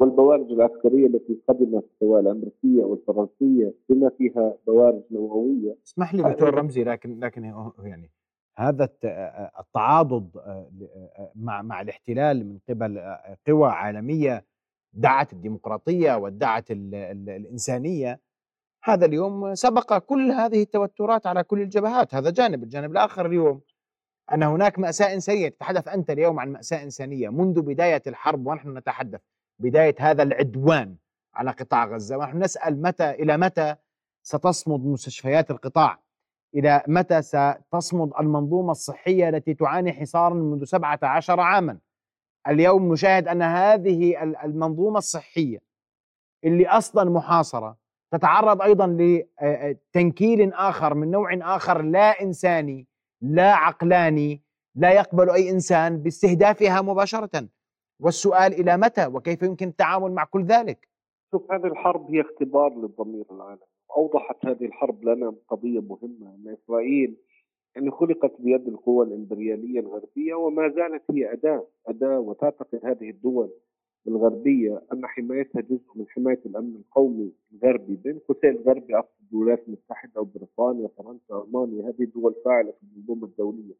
والبوارج 0.00 0.52
العسكرية 0.52 1.06
التي 1.06 1.38
قدمت 1.48 1.84
سواء 2.00 2.20
الأمريكية 2.20 2.82
أو 2.82 2.94
الفرنسية 2.94 3.74
بما 3.88 4.08
فيها 4.08 4.54
بوارج 4.66 5.02
نووية. 5.10 5.76
اسمح 5.86 6.14
لي 6.14 6.22
دكتور 6.22 6.54
رمزي 6.54 6.84
لكن 6.84 7.20
لكن 7.20 7.44
يعني 7.84 8.10
هذا 8.58 8.88
التعاضد 9.60 10.30
مع 11.34 11.62
مع 11.62 11.80
الاحتلال 11.80 12.46
من 12.48 12.58
قبل 12.68 13.16
قوى 13.46 13.68
عالمية 13.68 14.44
دعت 14.92 15.32
الديمقراطية 15.32 16.14
ودعت 16.14 16.64
الإنسانية. 16.70 18.20
هذا 18.84 19.06
اليوم 19.06 19.54
سبق 19.54 19.98
كل 19.98 20.30
هذه 20.30 20.62
التوترات 20.62 21.26
على 21.26 21.44
كل 21.44 21.60
الجبهات. 21.60 22.14
هذا 22.14 22.30
جانب. 22.30 22.62
الجانب 22.62 22.90
الآخر 22.90 23.26
اليوم 23.26 23.60
أن 24.32 24.42
هناك 24.42 24.78
مأساة 24.78 25.14
إنسانية. 25.14 25.48
تتحدث 25.48 25.88
أنت 25.88 26.10
اليوم 26.10 26.40
عن 26.40 26.52
مأساة 26.52 26.82
إنسانية. 26.82 27.28
منذ 27.28 27.62
بداية 27.62 28.02
الحرب 28.06 28.46
ونحن 28.46 28.78
نتحدث 28.78 29.20
بداية 29.58 29.94
هذا 29.98 30.22
العدوان 30.22 30.96
على 31.34 31.50
قطاع 31.50 31.84
غزة 31.86 32.18
ونحن 32.18 32.38
نسأل 32.38 32.82
متى 32.82 33.10
إلى 33.10 33.36
متى 33.36 33.76
ستصمد 34.22 34.80
مستشفيات 34.80 35.50
القطاع؟ 35.50 36.07
إلى 36.54 36.82
متى 36.86 37.22
ستصمد 37.22 38.12
المنظومة 38.20 38.70
الصحية 38.70 39.28
التي 39.28 39.54
تعاني 39.54 39.92
حصارا 39.92 40.34
منذ 40.34 40.64
17 40.64 41.40
عاما؟ 41.40 41.78
اليوم 42.48 42.92
نشاهد 42.92 43.28
أن 43.28 43.42
هذه 43.42 44.22
المنظومة 44.22 44.98
الصحية 44.98 45.58
اللي 46.44 46.66
أصلا 46.66 47.10
محاصرة 47.10 47.76
تتعرض 48.12 48.62
أيضا 48.62 48.86
لتنكيل 48.86 50.52
آخر 50.52 50.94
من 50.94 51.10
نوع 51.10 51.56
آخر 51.56 51.82
لا 51.82 52.22
إنساني 52.22 52.86
لا 53.22 53.54
عقلاني 53.54 54.42
لا 54.74 54.92
يقبل 54.92 55.30
أي 55.30 55.50
إنسان 55.50 56.02
باستهدافها 56.02 56.82
مباشرة. 56.82 57.48
والسؤال 58.00 58.52
إلى 58.52 58.76
متى 58.76 59.06
وكيف 59.06 59.42
يمكن 59.42 59.68
التعامل 59.68 60.12
مع 60.12 60.24
كل 60.24 60.44
ذلك؟ 60.44 60.88
شوف 61.30 61.52
هذه 61.52 61.66
الحرب 61.66 62.10
هي 62.10 62.20
اختبار 62.20 62.74
للضمير 62.74 63.24
العالمي. 63.30 63.67
أوضحت 63.96 64.46
هذه 64.46 64.64
الحرب 64.64 65.04
لنا 65.04 65.34
قضية 65.48 65.80
مهمة 65.80 66.34
أن 66.34 66.56
إسرائيل 66.62 67.16
أن 67.76 67.90
خلقت 67.90 68.40
بيد 68.40 68.68
القوى 68.68 69.06
الإمبريالية 69.06 69.80
الغربية 69.80 70.34
وما 70.34 70.68
زالت 70.68 71.02
هي 71.10 71.32
أداة 71.32 71.66
أداة 71.86 72.18
وتعتقد 72.20 72.80
هذه 72.84 73.10
الدول 73.10 73.50
الغربية 74.08 74.82
أن 74.92 75.06
حمايتها 75.06 75.60
جزء 75.60 75.86
من 75.94 76.08
حماية 76.08 76.40
الأمن 76.46 76.76
القومي 76.76 77.32
الغربي 77.52 77.96
بين 77.96 78.18
قوسين 78.18 78.50
الغربي 78.50 78.96
أقصد 78.96 79.24
الولايات 79.32 79.68
المتحدة 79.68 80.20
وبريطانيا 80.20 80.88
فرنسا 80.98 81.44
ألمانيا 81.46 81.82
هذه 81.88 82.02
الدول 82.02 82.34
فاعلة 82.44 82.70
في 82.72 82.82
المنظومة 82.82 83.24
الدولية 83.24 83.74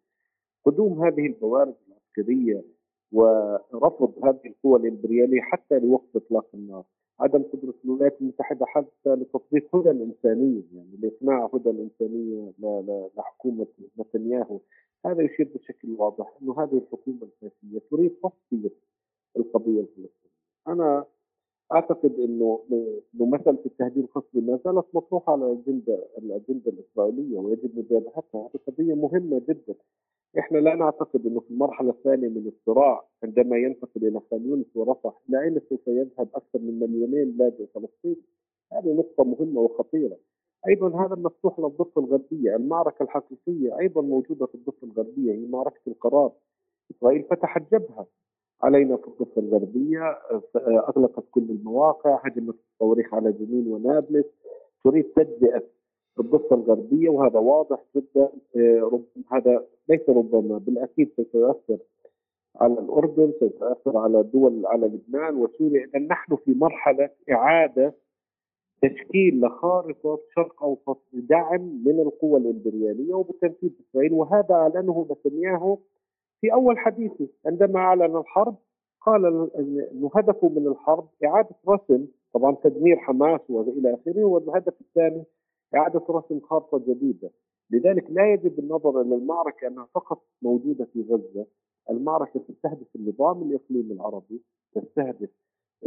قدوم 0.65 1.05
هذه 1.05 1.27
البوارد 1.27 1.75
العسكرية 1.89 2.65
ورفض 3.13 4.25
هذه 4.25 4.47
القوى 4.47 4.79
الإمبريالية 4.79 5.41
حتى 5.41 5.79
لوقف 5.79 6.17
إطلاق 6.17 6.47
النار. 6.55 6.85
عدم 7.21 7.43
قدرة 7.43 7.75
الولايات 7.85 8.21
المتحدة 8.21 8.67
حتى 8.67 9.15
لتطبيق 9.15 9.77
هدى 9.77 9.91
الإنسانية 9.91 10.63
يعني 10.75 10.97
لإقناع 11.03 11.51
هدى 11.55 11.71
الإنسانية 11.71 12.53
لحكومة 13.17 13.67
نتنياهو. 13.99 14.61
هذا 15.07 15.23
يشير 15.23 15.49
بشكل 15.55 15.91
واضح 15.99 16.37
أنه 16.43 16.63
هذه 16.63 16.79
الحكومة 16.79 17.19
الفاشية 17.23 17.79
تريد 17.91 18.11
تصفية 18.23 18.71
القضية 19.37 19.81
الفلسطينية. 19.81 20.39
أنا 20.69 21.05
أعتقد 21.73 22.15
أنه 22.21 22.61
أنه 23.15 23.27
مسألة 23.27 23.59
التهديد 23.67 24.05
الخصبي 24.05 24.41
ما 24.41 24.59
زالت 24.65 24.87
مطروحة 24.95 25.33
على 25.33 25.53
الأجندة 25.53 26.07
الأجندة 26.19 26.71
الإسرائيلية 26.73 27.39
ويجب 27.39 27.79
مجابهتها 27.79 28.41
هذه 28.41 28.61
قضية 28.67 28.95
مهمة 28.95 29.43
جدا. 29.49 29.75
إحنا 30.39 30.59
لا 30.59 30.75
نعتقد 30.75 31.27
إنه 31.27 31.41
في 31.41 31.51
المرحلة 31.51 31.91
الثانية 31.91 32.29
من 32.29 32.47
الصراع 32.49 33.05
عندما 33.25 33.57
ينتقل 33.57 34.07
إلى 34.07 34.21
خان 34.31 34.49
يونس 34.49 34.77
ورفح 34.77 35.13
إلى 35.29 35.43
اين 35.43 35.61
سوف 35.69 35.87
يذهب 35.89 36.29
أكثر 36.35 36.59
من 36.59 36.79
مليونين 36.81 37.37
لاجئ 37.39 37.67
فلسطيني. 37.75 38.23
هذه 38.73 38.93
نقطة 38.93 39.25
مهمة 39.25 39.61
وخطيرة. 39.61 40.17
أيضا 40.69 41.07
هذا 41.07 41.15
مفتوح 41.15 41.59
للضفة 41.61 42.01
الغربية 42.01 42.57
المعركة 42.57 43.03
الحقيقية 43.03 43.79
أيضا 43.79 44.01
موجودة 44.03 44.47
في 44.47 44.55
الضفة 44.55 44.87
الغربية 44.87 45.33
هي 45.33 45.47
معركة 45.47 45.81
القرار. 45.87 46.33
إسرائيل 46.91 47.23
فتحت 47.23 47.63
جبهة 47.75 48.07
علينا 48.63 48.97
في 48.97 49.09
الضفة 49.09 49.41
الغربية 49.41 50.19
أغلقت 50.89 51.25
كل 51.31 51.51
المواقع 51.51 52.21
هجمت 52.25 52.55
الصواريخ 52.73 53.15
على 53.15 53.33
جنين 53.33 53.73
ونابلس. 53.73 54.27
تريد 54.85 55.05
تجزئة 55.05 55.63
الضفة 56.21 56.57
الغربية 56.57 57.09
وهذا 57.09 57.39
واضح 57.39 57.85
جدا. 57.97 58.29
آه، 58.57 59.01
هذا 59.33 59.67
ليس 59.89 60.09
ربما 60.09 60.59
بالأكيد 60.59 61.11
يؤثر 61.35 61.79
على 62.57 62.73
الأردن 62.73 63.33
يؤثر 63.43 63.99
على 63.99 64.23
دول 64.23 64.67
على 64.67 64.87
لبنان 64.87 65.37
وسوريا. 65.37 65.85
إذا 65.85 65.99
نحن 65.99 66.37
في 66.37 66.55
مرحلة 66.55 67.11
إعادة 67.31 67.95
تشكيل 68.83 69.41
لخارطة 69.41 70.21
شرق 70.35 70.63
أوسط 70.63 70.99
بدعم 71.13 71.83
من 71.87 72.01
القوى 72.01 72.41
الإمبريالية 72.41 73.15
وبتنفيذ 73.15 73.71
إسرائيل 73.81 74.13
وهذا 74.13 74.55
أعلنه 74.55 75.07
نتنياهو 75.11 75.79
في 76.41 76.53
أول 76.53 76.79
حديثه. 76.79 77.29
عندما 77.47 77.79
أعلن 77.81 78.17
الحرب 78.17 78.55
قال 79.01 79.51
أنه 79.57 80.11
هدفه 80.15 80.49
من 80.49 80.67
الحرب 80.67 81.09
إعادة 81.25 81.55
رسم 81.69 82.07
طبعا 82.35 82.57
تدمير 82.65 82.97
حماس 82.97 83.41
وإلى 83.49 83.95
آخره 83.95 84.25
والهدف 84.25 84.81
الثاني 84.81 85.25
إعادة 85.75 86.03
رسم 86.11 86.41
خارطة 86.41 86.79
جديدة. 86.79 87.31
لذلك 87.71 88.11
لا 88.11 88.33
يجب 88.33 88.59
النظر 88.59 89.01
إلى 89.01 89.15
المعركة 89.15 89.67
أنها 89.67 89.89
فقط 89.95 90.23
موجودة 90.43 90.85
في 90.85 91.03
غزة. 91.03 91.47
المعركة 91.91 92.41
تستهدف 92.41 92.97
النظام 92.97 93.43
الإقليمي 93.43 93.93
العربي 93.93 94.43
تستهدف 94.75 95.31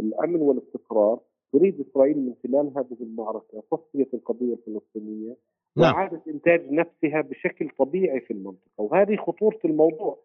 الأمن 0.00 0.40
والاستقرار. 0.40 1.20
تريد 1.52 1.80
إسرائيل 1.80 2.18
من 2.18 2.34
خلال 2.42 2.72
هذه 2.76 2.96
المعركة 3.00 3.62
تصفية 3.70 4.08
القضية 4.14 4.54
الفلسطينية 4.54 5.36
نعم. 5.76 5.94
وإعادة 5.94 6.22
إنتاج 6.28 6.72
نفسها 6.72 7.20
بشكل 7.20 7.68
طبيعي 7.78 8.20
في 8.20 8.32
المنطقة. 8.32 8.82
وهذه 8.82 9.16
خطورة 9.16 9.58
الموضوع. 9.64 10.18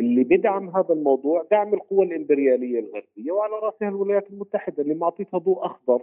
اللي 0.00 0.24
بدعم 0.24 0.68
هذا 0.76 0.94
الموضوع 0.94 1.46
دعم 1.50 1.74
القوى 1.74 2.04
الإمبريالية 2.04 2.78
الغربية 2.78 3.32
وعلى 3.32 3.52
رأسها 3.62 3.88
الولايات 3.88 4.30
المتحدة 4.30 4.82
اللي 4.82 4.94
معطيتها 4.94 5.38
ضوء 5.38 5.66
أخضر 5.66 6.02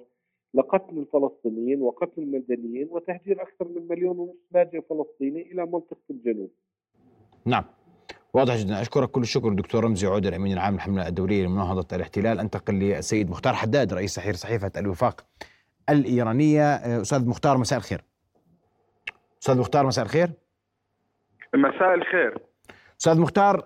لقتل 0.54 0.98
الفلسطينيين 0.98 1.82
وقتل 1.82 2.22
المدنيين 2.22 2.88
وتهجير 2.92 3.42
أكثر 3.42 3.68
من 3.68 3.88
مليون 3.90 4.20
ونصف 4.20 4.36
لاجئ 4.52 4.82
فلسطيني 4.90 5.52
إلى 5.52 5.66
منطقة 5.66 5.98
الجنوب. 6.10 6.52
نعم. 7.46 7.64
واضح 8.34 8.56
جدا. 8.56 8.82
أشكرك 8.82 9.12
كل 9.12 9.22
الشكر 9.22 9.54
دكتور 9.54 9.84
رمزي 9.84 10.08
عودة 10.08 10.30
الأمين 10.30 10.54
العام 10.54 10.74
للحملة 10.74 11.08
الدولية 11.08 11.46
لمناهضة 11.46 11.96
الاحتلال. 11.96 12.40
أنتقل 12.40 12.74
للسيد 12.74 13.30
مختار 13.30 13.54
حداد 13.54 13.94
رئيس 13.94 14.16
تحرير 14.16 14.34
صحيفة 14.34 14.72
الوفاق 14.78 15.26
الإيرانية. 15.90 16.76
أستاذ 16.76 17.28
مختار 17.28 17.58
مساء 17.58 17.80
الخير. 17.80 18.04
أستاذ 19.42 19.58
مختار 19.58 19.86
مساء 19.86 20.06
الخير. 20.06 20.32
مساء 21.56 21.94
الخير. 21.94 22.38
أستاذ 23.00 23.20
مختار 23.20 23.66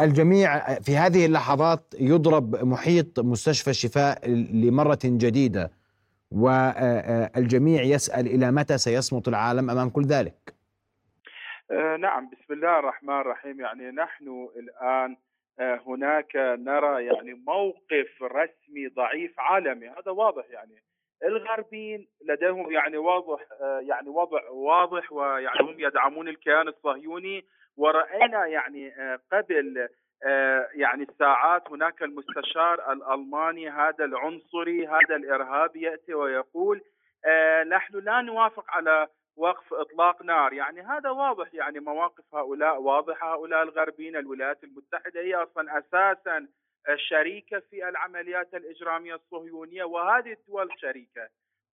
الجميع 0.00 0.74
في 0.80 0.96
هذه 0.96 1.26
اللحظات 1.26 1.94
يضرب 2.00 2.64
محيط 2.64 3.20
مستشفى 3.20 3.70
الشفاء 3.70 4.30
لمرة 4.30 4.98
جديدة. 5.04 5.83
والجميع 6.34 7.82
يسأل 7.82 8.26
إلى 8.26 8.50
متى 8.50 8.78
سيصمت 8.78 9.28
العالم 9.28 9.70
أمام 9.70 9.90
كل 9.90 10.02
ذلك؟ 10.02 10.54
آه، 11.70 11.96
نعم 11.96 12.30
بسم 12.30 12.52
الله 12.52 12.78
الرحمن 12.78 13.20
الرحيم. 13.20 13.60
يعني 13.60 13.90
نحن 13.90 14.48
الآن 14.56 15.16
آه، 15.60 15.80
هناك 15.86 16.36
نرى 16.36 17.04
يعني 17.04 17.34
موقف 17.34 18.22
رسمي 18.22 18.88
ضعيف 18.96 19.40
عالمي. 19.40 19.88
هذا 19.88 20.10
واضح 20.12 20.44
يعني. 20.50 20.82
الغربيين 21.24 22.08
لديهم 22.24 22.72
يعني 22.72 22.96
واضح 22.96 23.40
آه، 23.60 23.80
يعني 23.80 24.08
وضع 24.08 24.50
واضح 24.50 25.12
ويعني 25.12 25.60
هم 25.60 25.80
يدعمون 25.80 26.28
الكيان 26.28 26.68
الصهيوني. 26.68 27.44
ورأينا 27.76 28.46
يعني 28.46 28.92
قبل 29.32 29.88
يعني 30.74 31.02
الساعات 31.02 31.70
هناك 31.70 32.02
المستشار 32.02 32.92
الألماني 32.92 33.70
هذا 33.70 34.04
العنصري 34.04 34.86
هذا 34.86 35.16
الارهابي 35.16 35.80
يأتي 35.80 36.14
ويقول 36.14 36.82
آه، 37.26 37.64
نحن 37.64 37.98
لا 37.98 38.20
نوافق 38.20 38.64
على 38.68 39.08
وقف 39.36 39.74
إطلاق 39.74 40.22
نار. 40.22 40.52
يعني 40.52 40.80
هذا 40.80 41.10
واضح 41.10 41.54
يعني 41.54 41.80
مواقف 41.80 42.34
هؤلاء 42.34 42.80
واضحة. 42.80 43.34
هؤلاء 43.34 43.62
الغربيين 43.62 44.16
الولايات 44.16 44.64
المتحدة 44.64 45.20
هي 45.20 45.34
أصلا 45.34 45.78
أساسا 45.78 46.48
شريكه 46.96 47.58
في 47.58 47.88
العمليات 47.88 48.54
الإجرامية 48.54 49.14
الصهيونية 49.14 49.84
وهذه 49.84 50.32
الدول 50.32 50.68
شريكة. 50.80 51.28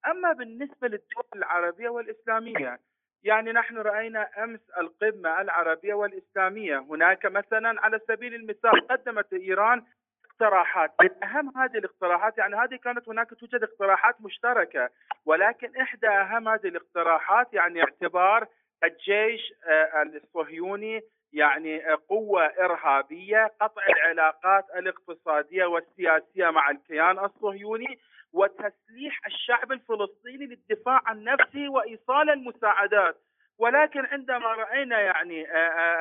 أما 0.07 0.33
بالنسبة 0.33 0.88
للدول 0.88 1.25
العربية 1.36 1.89
والإسلامية 1.89 2.79
يعني 3.23 3.51
نحن 3.51 3.77
رأينا 3.77 4.43
أمس 4.43 4.59
القمة 4.77 5.41
العربية 5.41 5.93
والإسلامية. 5.93 6.79
هناك 6.79 7.25
مثلا 7.25 7.81
على 7.81 7.99
سبيل 8.07 8.35
المثال 8.35 8.87
قدمت 8.87 9.33
إيران 9.33 9.83
اقتراحات. 10.25 10.91
من 11.01 11.23
أهم 11.23 11.57
هذه 11.57 11.77
الاقتراحات 11.77 12.37
يعني 12.37 12.55
هذه 12.55 12.75
كانت 12.75 13.09
هناك 13.09 13.29
توجد 13.29 13.63
اقتراحات 13.63 14.21
مشتركة 14.21 14.89
ولكن 15.25 15.75
إحدى 15.81 16.07
أهم 16.07 16.49
هذه 16.49 16.67
الاقتراحات 16.67 17.53
يعني 17.53 17.83
اعتبار 17.83 18.47
الجيش 18.83 19.53
آه، 19.67 20.03
الصهيوني 20.03 21.01
يعني 21.33 21.81
قوة 22.09 22.45
إرهابية 22.45 23.51
قطع 23.61 23.81
العلاقات 23.89 24.65
الاقتصادية 24.75 25.65
والسياسية 25.65 26.49
مع 26.49 26.69
الكيان 26.69 27.19
الصهيوني 27.19 27.99
وتسليح 28.33 29.25
الشعب 29.25 29.71
الفلسطيني 29.71 30.45
للدفاع 30.45 31.01
عن 31.05 31.23
نفسه 31.23 31.69
وإيصال 31.69 32.29
المساعدات. 32.29 33.17
ولكن 33.57 34.05
عندما 34.05 34.47
رأينا 34.47 35.00
يعني 35.00 35.45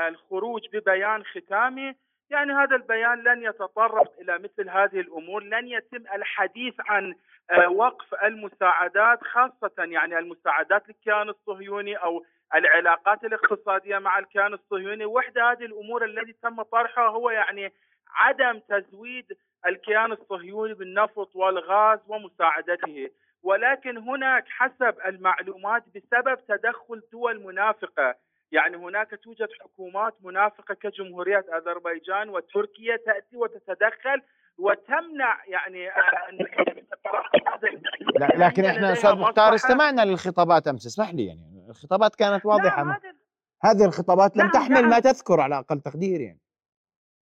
الخروج 0.08 0.62
ببيان 0.72 1.24
ختامي 1.24 1.94
يعني 2.30 2.52
هذا 2.52 2.76
البيان 2.76 3.22
لن 3.22 3.42
يتطرق 3.42 4.12
إلى 4.20 4.38
مثل 4.38 4.70
هذه 4.70 5.00
الأمور، 5.00 5.42
لن 5.42 5.68
يتم 5.68 6.04
الحديث 6.14 6.74
عن 6.78 7.14
آه، 7.50 7.68
وقف 7.68 8.14
المساعدات 8.14 9.24
خاصة 9.24 9.72
يعني 9.78 10.18
المساعدات 10.18 10.88
للكيان 10.88 11.28
الصهيوني 11.28 11.96
أو 11.96 12.24
العلاقات 12.54 13.24
الاقتصادية 13.24 13.98
مع 13.98 14.18
الكيان 14.18 14.54
الصهيوني، 14.54 15.04
واحدى 15.04 15.40
هذه 15.40 15.64
الأمور 15.64 16.04
التي 16.04 16.32
تم 16.42 16.62
طرحها 16.62 17.08
هو 17.08 17.30
يعني 17.30 17.72
عدم 18.14 18.58
تزويد 18.58 19.26
الكيان 19.66 20.12
الصهيوني 20.12 20.74
بالنفط 20.74 21.36
والغاز 21.36 21.98
ومساعدته، 22.08 23.10
ولكن 23.42 23.98
هناك 23.98 24.44
حسب 24.48 24.94
المعلومات 25.06 25.84
بسبب 25.94 26.38
تدخل 26.48 27.02
دول 27.12 27.44
منافقة. 27.44 28.14
يعني 28.52 28.76
هناك 28.76 29.20
توجد 29.22 29.48
حكومات 29.60 30.14
منافقة 30.22 30.74
كجمهورية 30.74 31.44
أذربيجان 31.56 32.28
وتركيا 32.28 32.96
تأتي 32.96 33.36
وتتدخل 33.36 34.22
وتمنع 34.58 35.44
يعني 35.46 35.90
لكن 38.36 38.64
إحنا 38.64 38.92
أستاذ 38.92 39.14
مختار 39.14 39.54
استمعنا 39.54 40.04
للخطابات 40.04 40.68
أمس. 40.68 40.86
اسمح 40.86 41.14
لي 41.14 41.26
يعني 41.26 41.66
الخطابات 41.70 42.14
كانت 42.14 42.46
واضحة. 42.46 43.00
هذه 43.62 43.84
الخطابات 43.84 44.36
لم 44.36 44.50
تحمل 44.50 44.80
نعم. 44.80 44.90
ما 44.90 44.98
تذكر 44.98 45.40
على 45.40 45.58
أقل 45.58 45.80
تقدير 45.80 46.20
يعني. 46.20 46.40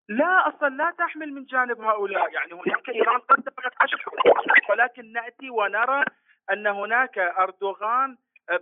لا 0.09 0.49
أصلا 0.49 0.69
لا 0.69 0.91
تحمل 0.99 1.33
من 1.33 1.45
جانب 1.45 1.81
هؤلاء. 1.81 2.33
يعني 2.33 2.53
هناك 2.53 2.89
إيران 2.89 3.19
قدمت 3.21 3.73
عشر 3.81 4.05
ولكن 4.71 5.13
نأتي 5.13 5.51
ونرى 5.51 6.05
أن 6.53 6.67
هناك 6.67 7.19
أردوغان 7.19 8.17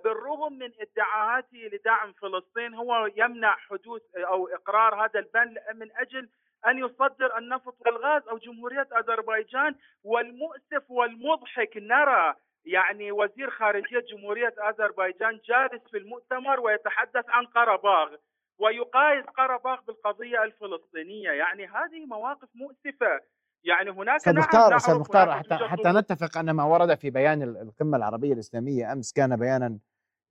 بالرغم 0.04 0.52
من 0.52 0.70
ادعاءاته 0.80 1.58
لدعم 1.72 2.12
فلسطين 2.12 2.74
هو 2.74 3.10
يمنع 3.16 3.56
حدوث 3.56 4.02
أو 4.16 4.48
إقرار 4.48 5.04
هذا 5.04 5.20
البند 5.20 5.58
من 5.74 5.88
أجل 5.96 6.28
أن 6.66 6.78
يصدر 6.78 7.38
النفط 7.38 7.74
والغاز 7.86 8.28
أو 8.28 8.38
جمهورية 8.38 8.88
أذربيجان. 8.98 9.74
والمؤسف 10.04 10.90
والمضحك 10.90 11.76
نرى 11.76 12.34
يعني 12.64 13.12
وزير 13.12 13.50
خارجية 13.50 14.00
جمهورية 14.00 14.54
أذربيجان 14.68 15.40
جالس 15.44 15.82
في 15.90 15.98
المؤتمر 15.98 16.60
ويتحدث 16.60 17.24
عن 17.28 17.46
قرباغ 17.46 18.14
ويقايس 18.58 19.26
قرباغ 19.26 19.80
بالقضية 19.86 20.42
الفلسطينية. 20.44 21.30
يعني 21.30 21.66
هذه 21.66 22.06
مواقف 22.06 22.48
مؤسفة. 22.54 23.20
يعني 23.64 23.90
هناك 23.90 24.16
أستاذ 24.16 24.36
مختار 24.36 24.76
أستاذ 24.76 24.98
مختار 24.98 25.32
حتى 25.32 25.54
حتى 25.56 25.88
نتفق 25.88 26.38
أن 26.38 26.50
ما 26.50 26.64
ورد 26.64 26.94
في 26.94 27.10
بيان 27.10 27.42
القمة 27.42 27.96
العربية 27.96 28.32
الإسلامية 28.32 28.92
أمس 28.92 29.12
كان 29.12 29.36
بيانا 29.36 29.78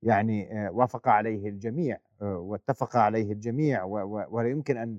يعني 0.02 0.52
آه، 0.52 0.70
وافق 0.70 1.08
عليه 1.08 1.48
الجميع 1.48 1.98
آه، 2.22 2.38
واتفق 2.38 2.96
عليه 2.96 3.32
الجميع 3.32 3.84
ولا 4.30 4.50
يمكن 4.50 4.76
أن 4.76 4.98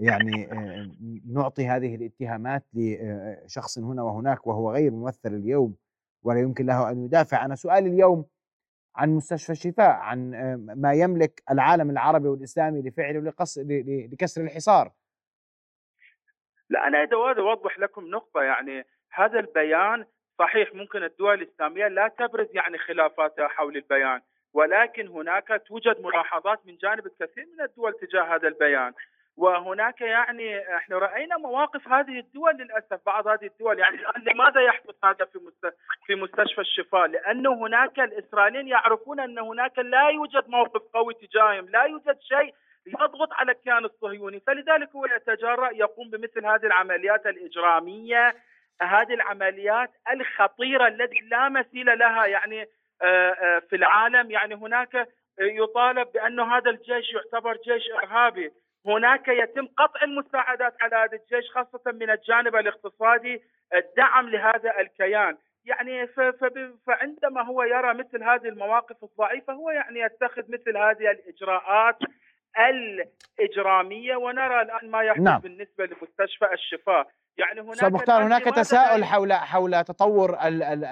يعني 0.00 0.52
آه، 0.52 0.90
نعطي 1.32 1.66
هذه 1.66 1.94
الاتهامات 1.94 2.64
لشخص 2.74 3.78
هنا 3.78 4.02
وهناك 4.02 4.46
وهو 4.46 4.72
غير 4.72 4.90
ممثل 4.90 5.34
اليوم 5.34 5.74
ولا 6.22 6.40
يمكن 6.40 6.66
له 6.66 6.90
أن 6.90 7.04
يدافع. 7.04 7.44
أنا 7.44 7.54
سؤالي 7.54 7.88
اليوم 7.88 8.24
عن 8.96 9.10
مستشفى 9.10 9.52
الشفاء 9.52 9.90
عن 9.90 10.30
ما 10.76 10.92
يملك 10.92 11.42
العالم 11.50 11.90
العربي 11.90 12.28
والإسلامي 12.28 12.82
لفعله 12.82 13.32
لكسر 14.12 14.40
الحصار. 14.40 14.90
لا 16.70 16.86
أنا 16.86 16.98
اريد 16.98 17.38
أوضح 17.38 17.78
لكم 17.78 18.06
نقطة 18.06 18.42
يعني 18.42 18.84
هذا 19.10 19.40
البيان 19.40 20.04
صحيح 20.38 20.74
ممكن 20.74 21.04
الدول 21.04 21.42
الإسلامية 21.42 21.88
لا 21.88 22.08
تبرز 22.08 22.48
يعني 22.52 22.78
خلافاتها 22.78 23.48
حول 23.48 23.76
البيان 23.76 24.20
ولكن 24.52 25.08
هناك 25.08 25.62
توجد 25.66 26.00
ملاحظات 26.00 26.66
من 26.66 26.76
جانب 26.76 27.06
الكثير 27.06 27.46
من 27.58 27.64
الدول 27.64 27.92
تجاه 27.92 28.36
هذا 28.36 28.48
البيان. 28.48 28.92
وهناك 29.36 30.00
يعني 30.00 30.76
إحنا 30.76 30.98
رأينا 30.98 31.36
مواقف 31.36 31.88
هذه 31.88 32.18
الدول 32.18 32.56
للأسف 32.56 33.00
بعض 33.06 33.26
هذه 33.26 33.46
الدول 33.46 33.78
يعني 33.78 33.96
الآن 33.96 34.22
لماذا 34.22 34.60
يحدث 34.60 34.94
هذا 35.04 35.24
في 35.24 35.38
في 36.06 36.14
مستشفى 36.14 36.60
الشفاء؟ 36.60 37.06
لأنه 37.06 37.52
هناك 37.52 38.00
الإسرائيليين 38.00 38.68
يعرفون 38.68 39.20
أن 39.20 39.38
هناك 39.38 39.78
لا 39.78 40.08
يوجد 40.08 40.48
موقف 40.48 40.82
قوي 40.94 41.14
تجاههم، 41.14 41.68
لا 41.68 41.82
يوجد 41.82 42.18
شيء 42.20 42.54
يضغط 42.86 43.32
على 43.32 43.52
الكيان 43.52 43.84
الصهيوني. 43.84 44.40
فلذلك 44.46 44.90
هو 44.96 45.06
يتجرأ 45.06 45.70
يقوم 45.72 46.10
بمثل 46.10 46.46
هذه 46.46 46.66
العمليات 46.66 47.26
الإجرامية 47.26 48.34
هذه 48.82 49.14
العمليات 49.14 49.90
الخطيرة 50.10 50.88
التي 50.88 51.18
لا 51.30 51.48
مثيل 51.48 51.98
لها 51.98 52.26
يعني 52.26 52.66
آه، 53.02 53.30
آه، 53.30 53.58
في 53.70 53.76
العالم. 53.76 54.30
يعني 54.30 54.54
هناك 54.54 55.08
يطالب 55.40 56.12
بأن 56.12 56.40
هذا 56.40 56.70
الجيش 56.70 57.14
يعتبر 57.14 57.56
جيش 57.56 57.82
إرهابي. 58.02 58.50
هناك 58.86 59.28
يتم 59.28 59.66
قطع 59.66 60.02
المساعدات 60.02 60.74
على 60.80 60.96
هذا 60.96 61.18
الجيش 61.18 61.50
خاصة 61.50 61.92
من 61.92 62.10
الجانب 62.10 62.56
الاقتصادي 62.56 63.42
الدعم 63.74 64.28
لهذا 64.28 64.80
الكيان 64.80 65.36
يعني 65.64 66.06
فعندما 66.86 67.42
هو 67.42 67.62
يرى 67.62 67.94
مثل 67.94 68.22
هذه 68.22 68.48
المواقف 68.48 69.04
الضعيفة 69.04 69.52
هو 69.52 69.70
يعني 69.70 70.00
يتخذ 70.00 70.42
مثل 70.48 70.76
هذه 70.76 71.10
الإجراءات 71.10 71.96
الإجرامية 72.58 74.16
ونرى 74.16 74.62
الآن 74.62 74.90
ما 74.90 75.02
يحدث 75.02 75.22
نعم. 75.22 75.40
بالنسبة 75.40 75.84
لمستشفى 75.84 76.52
الشفاء 76.52 77.06
يعني 77.38 77.60
هناك 77.60 77.84
مختار 77.84 78.22
هناك 78.22 78.44
تساؤل 78.44 79.04
حول 79.04 79.32
حول 79.32 79.84
تطور 79.84 80.38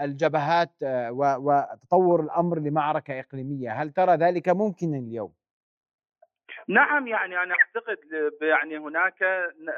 الجبهات 0.05 0.71
آه، 0.83 1.11
وتطور 1.13 2.21
الأمر 2.21 2.59
لمعركة 2.59 3.21
إقليمية، 3.21 3.71
هل 3.71 3.91
ترى 3.91 4.17
ذلك 4.17 4.49
ممكنا 4.49 4.99
اليوم؟ 4.99 5.33
نعم 6.69 7.07
يعني 7.07 7.43
أنا 7.43 7.55
أعتقد 7.55 7.99
يعني 8.43 8.79
هناك 8.79 9.23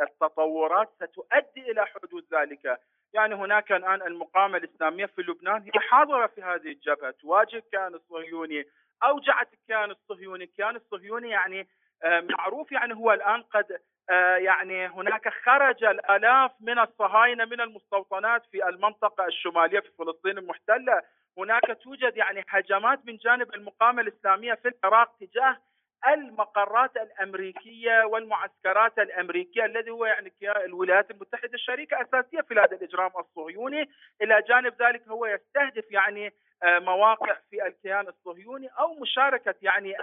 التطورات 0.02 0.90
ستؤدي 0.96 1.70
إلى 1.70 1.86
حدوث 1.86 2.24
ذلك، 2.34 2.80
يعني 3.12 3.34
هناك 3.34 3.72
الآن 3.72 4.02
المقاومة 4.02 4.56
الإسلامية 4.56 5.06
في 5.06 5.22
لبنان 5.22 5.62
هي 5.62 5.80
حاضرة 5.80 6.26
في 6.26 6.42
هذه 6.42 6.68
الجبهة، 6.68 7.10
تواجه 7.10 7.56
الكيان 7.56 7.94
الصهيوني، 7.94 8.64
أوجعت 9.02 9.48
الكيان 9.52 9.90
الصهيوني، 9.90 10.44
الكيان 10.44 10.76
الصهيوني 10.76 11.28
يعني 11.28 11.68
آه، 12.04 12.20
معروف 12.20 12.72
يعني 12.72 12.94
هو 12.94 13.12
الآن 13.12 13.42
قد 13.42 13.80
آه، 14.10 14.36
يعني 14.36 14.86
هناك 14.86 15.28
خرج 15.28 15.84
الآلاف 15.84 16.50
من 16.60 16.78
الصهاينة 16.78 17.44
من 17.44 17.60
المستوطنات 17.60 18.42
في 18.52 18.68
المنطقة 18.68 19.26
الشمالية 19.26 19.80
في 19.80 19.90
فلسطين 19.98 20.38
المحتلة، 20.38 21.02
هناك 21.38 21.78
توجد 21.82 22.16
يعني 22.16 22.44
هجمات 22.48 23.06
من 23.06 23.16
جانب 23.16 23.54
المقاومة 23.54 24.02
الإسلامية 24.02 24.54
في 24.54 24.68
العراق 24.68 25.16
تجاه 25.20 25.56
المقرات 26.08 26.96
الأمريكية 26.96 28.04
والمعسكرات 28.04 28.98
الأمريكية 28.98 29.64
الذي 29.64 29.90
هو 29.90 30.04
يعني 30.04 30.32
الولايات 30.66 31.10
المتحدة 31.10 31.54
الشريكة 31.54 31.96
أساسية 32.02 32.40
في 32.40 32.54
هذا 32.54 32.76
الإجرام 32.76 33.10
الصهيوني، 33.18 33.90
إلى 34.22 34.42
جانب 34.48 34.82
ذلك 34.82 35.08
هو 35.08 35.26
يستهدف 35.26 35.92
يعني 35.92 36.32
آه، 36.62 36.78
مواقع 36.78 37.36
في 37.50 37.66
الكيان 37.66 38.08
الصهيوني 38.08 38.68
أو 38.78 38.94
مشاركة 38.94 39.54
يعني 39.62 39.94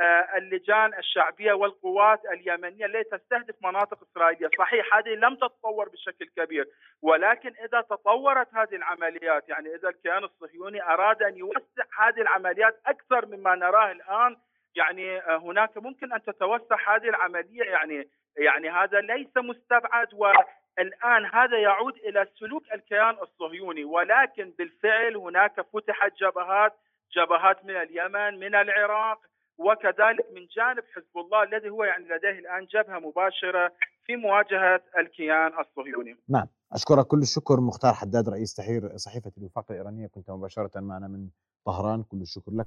آه، 0.00 0.36
اللجان 0.36 0.94
الشعبية 0.94 1.52
والقوات 1.52 2.20
اليمنية 2.24 2.86
التي 2.86 3.16
تستهدف 3.16 3.54
مناطق 3.62 3.98
إسرائيلية، 4.10 4.50
صحيح 4.58 4.96
هذه 4.96 5.08
لم 5.08 5.34
تتطور 5.34 5.88
بشكل 5.88 6.26
كبير، 6.36 6.68
ولكن 7.02 7.52
إذا 7.64 7.80
تطورت 7.80 8.54
هذه 8.54 8.74
العمليات 8.74 9.48
يعني 9.48 9.74
إذا 9.74 9.88
الكيان 9.88 10.24
الصهيوني 10.24 10.82
أراد 10.82 11.22
أن 11.22 11.36
يوسع 11.36 11.84
هذه 11.98 12.20
العمليات 12.20 12.80
أكثر 12.86 13.26
مما 13.26 13.54
نراه 13.54 13.92
الآن 13.92 14.36
يعني 14.78 15.18
آه، 15.18 15.36
هناك 15.36 15.78
ممكن 15.78 16.12
أن 16.12 16.22
تتوسع 16.22 16.96
هذه 16.96 17.08
العملية 17.08 17.62
يعني 17.62 18.08
يعني 18.36 18.70
هذا 18.70 19.00
ليس 19.00 19.36
مستبعد 19.36 20.08
والآن 20.14 21.26
هذا 21.34 21.58
يعود 21.58 21.94
إلى 21.94 22.26
سلوك 22.40 22.62
الكيان 22.74 23.16
الصهيوني 23.22 23.84
ولكن 23.84 24.54
بالفعل 24.58 25.16
هناك 25.16 25.60
فتحت 25.60 26.12
جبهات 26.22 26.72
جبهات 27.16 27.64
من 27.64 27.76
اليمن 27.76 28.40
من 28.40 28.54
العراق 28.54 29.18
وكذلك 29.58 30.26
من 30.34 30.46
جانب 30.56 30.84
حزب 30.94 31.18
الله 31.18 31.42
الذي 31.42 31.70
هو 31.70 31.84
يعني 31.84 32.04
لديه 32.04 32.38
الآن 32.38 32.64
جبهة 32.64 32.98
مباشرة 32.98 33.72
في 34.04 34.16
مواجهة 34.16 34.82
الكيان 34.98 35.52
الصهيوني. 35.60 36.16
نعم، 36.28 36.46
أشكرك 36.72 37.06
كل 37.06 37.18
الشكر 37.18 37.60
مختار 37.60 37.92
حداد 37.94 38.28
رئيس 38.28 38.54
تحرير 38.54 38.96
صحيفة 38.96 39.32
الوفاق 39.38 39.64
الإيرانية 39.70 40.06
كنت 40.06 40.30
مباشرة 40.30 40.80
معنا 40.80 41.08
من 41.08 41.28
طهران 41.64 42.02
كل 42.02 42.20
الشكر 42.20 42.52
لك. 42.52 42.66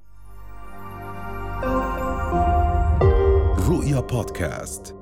رؤيا 3.72 4.00
بودكاست. 4.00 5.01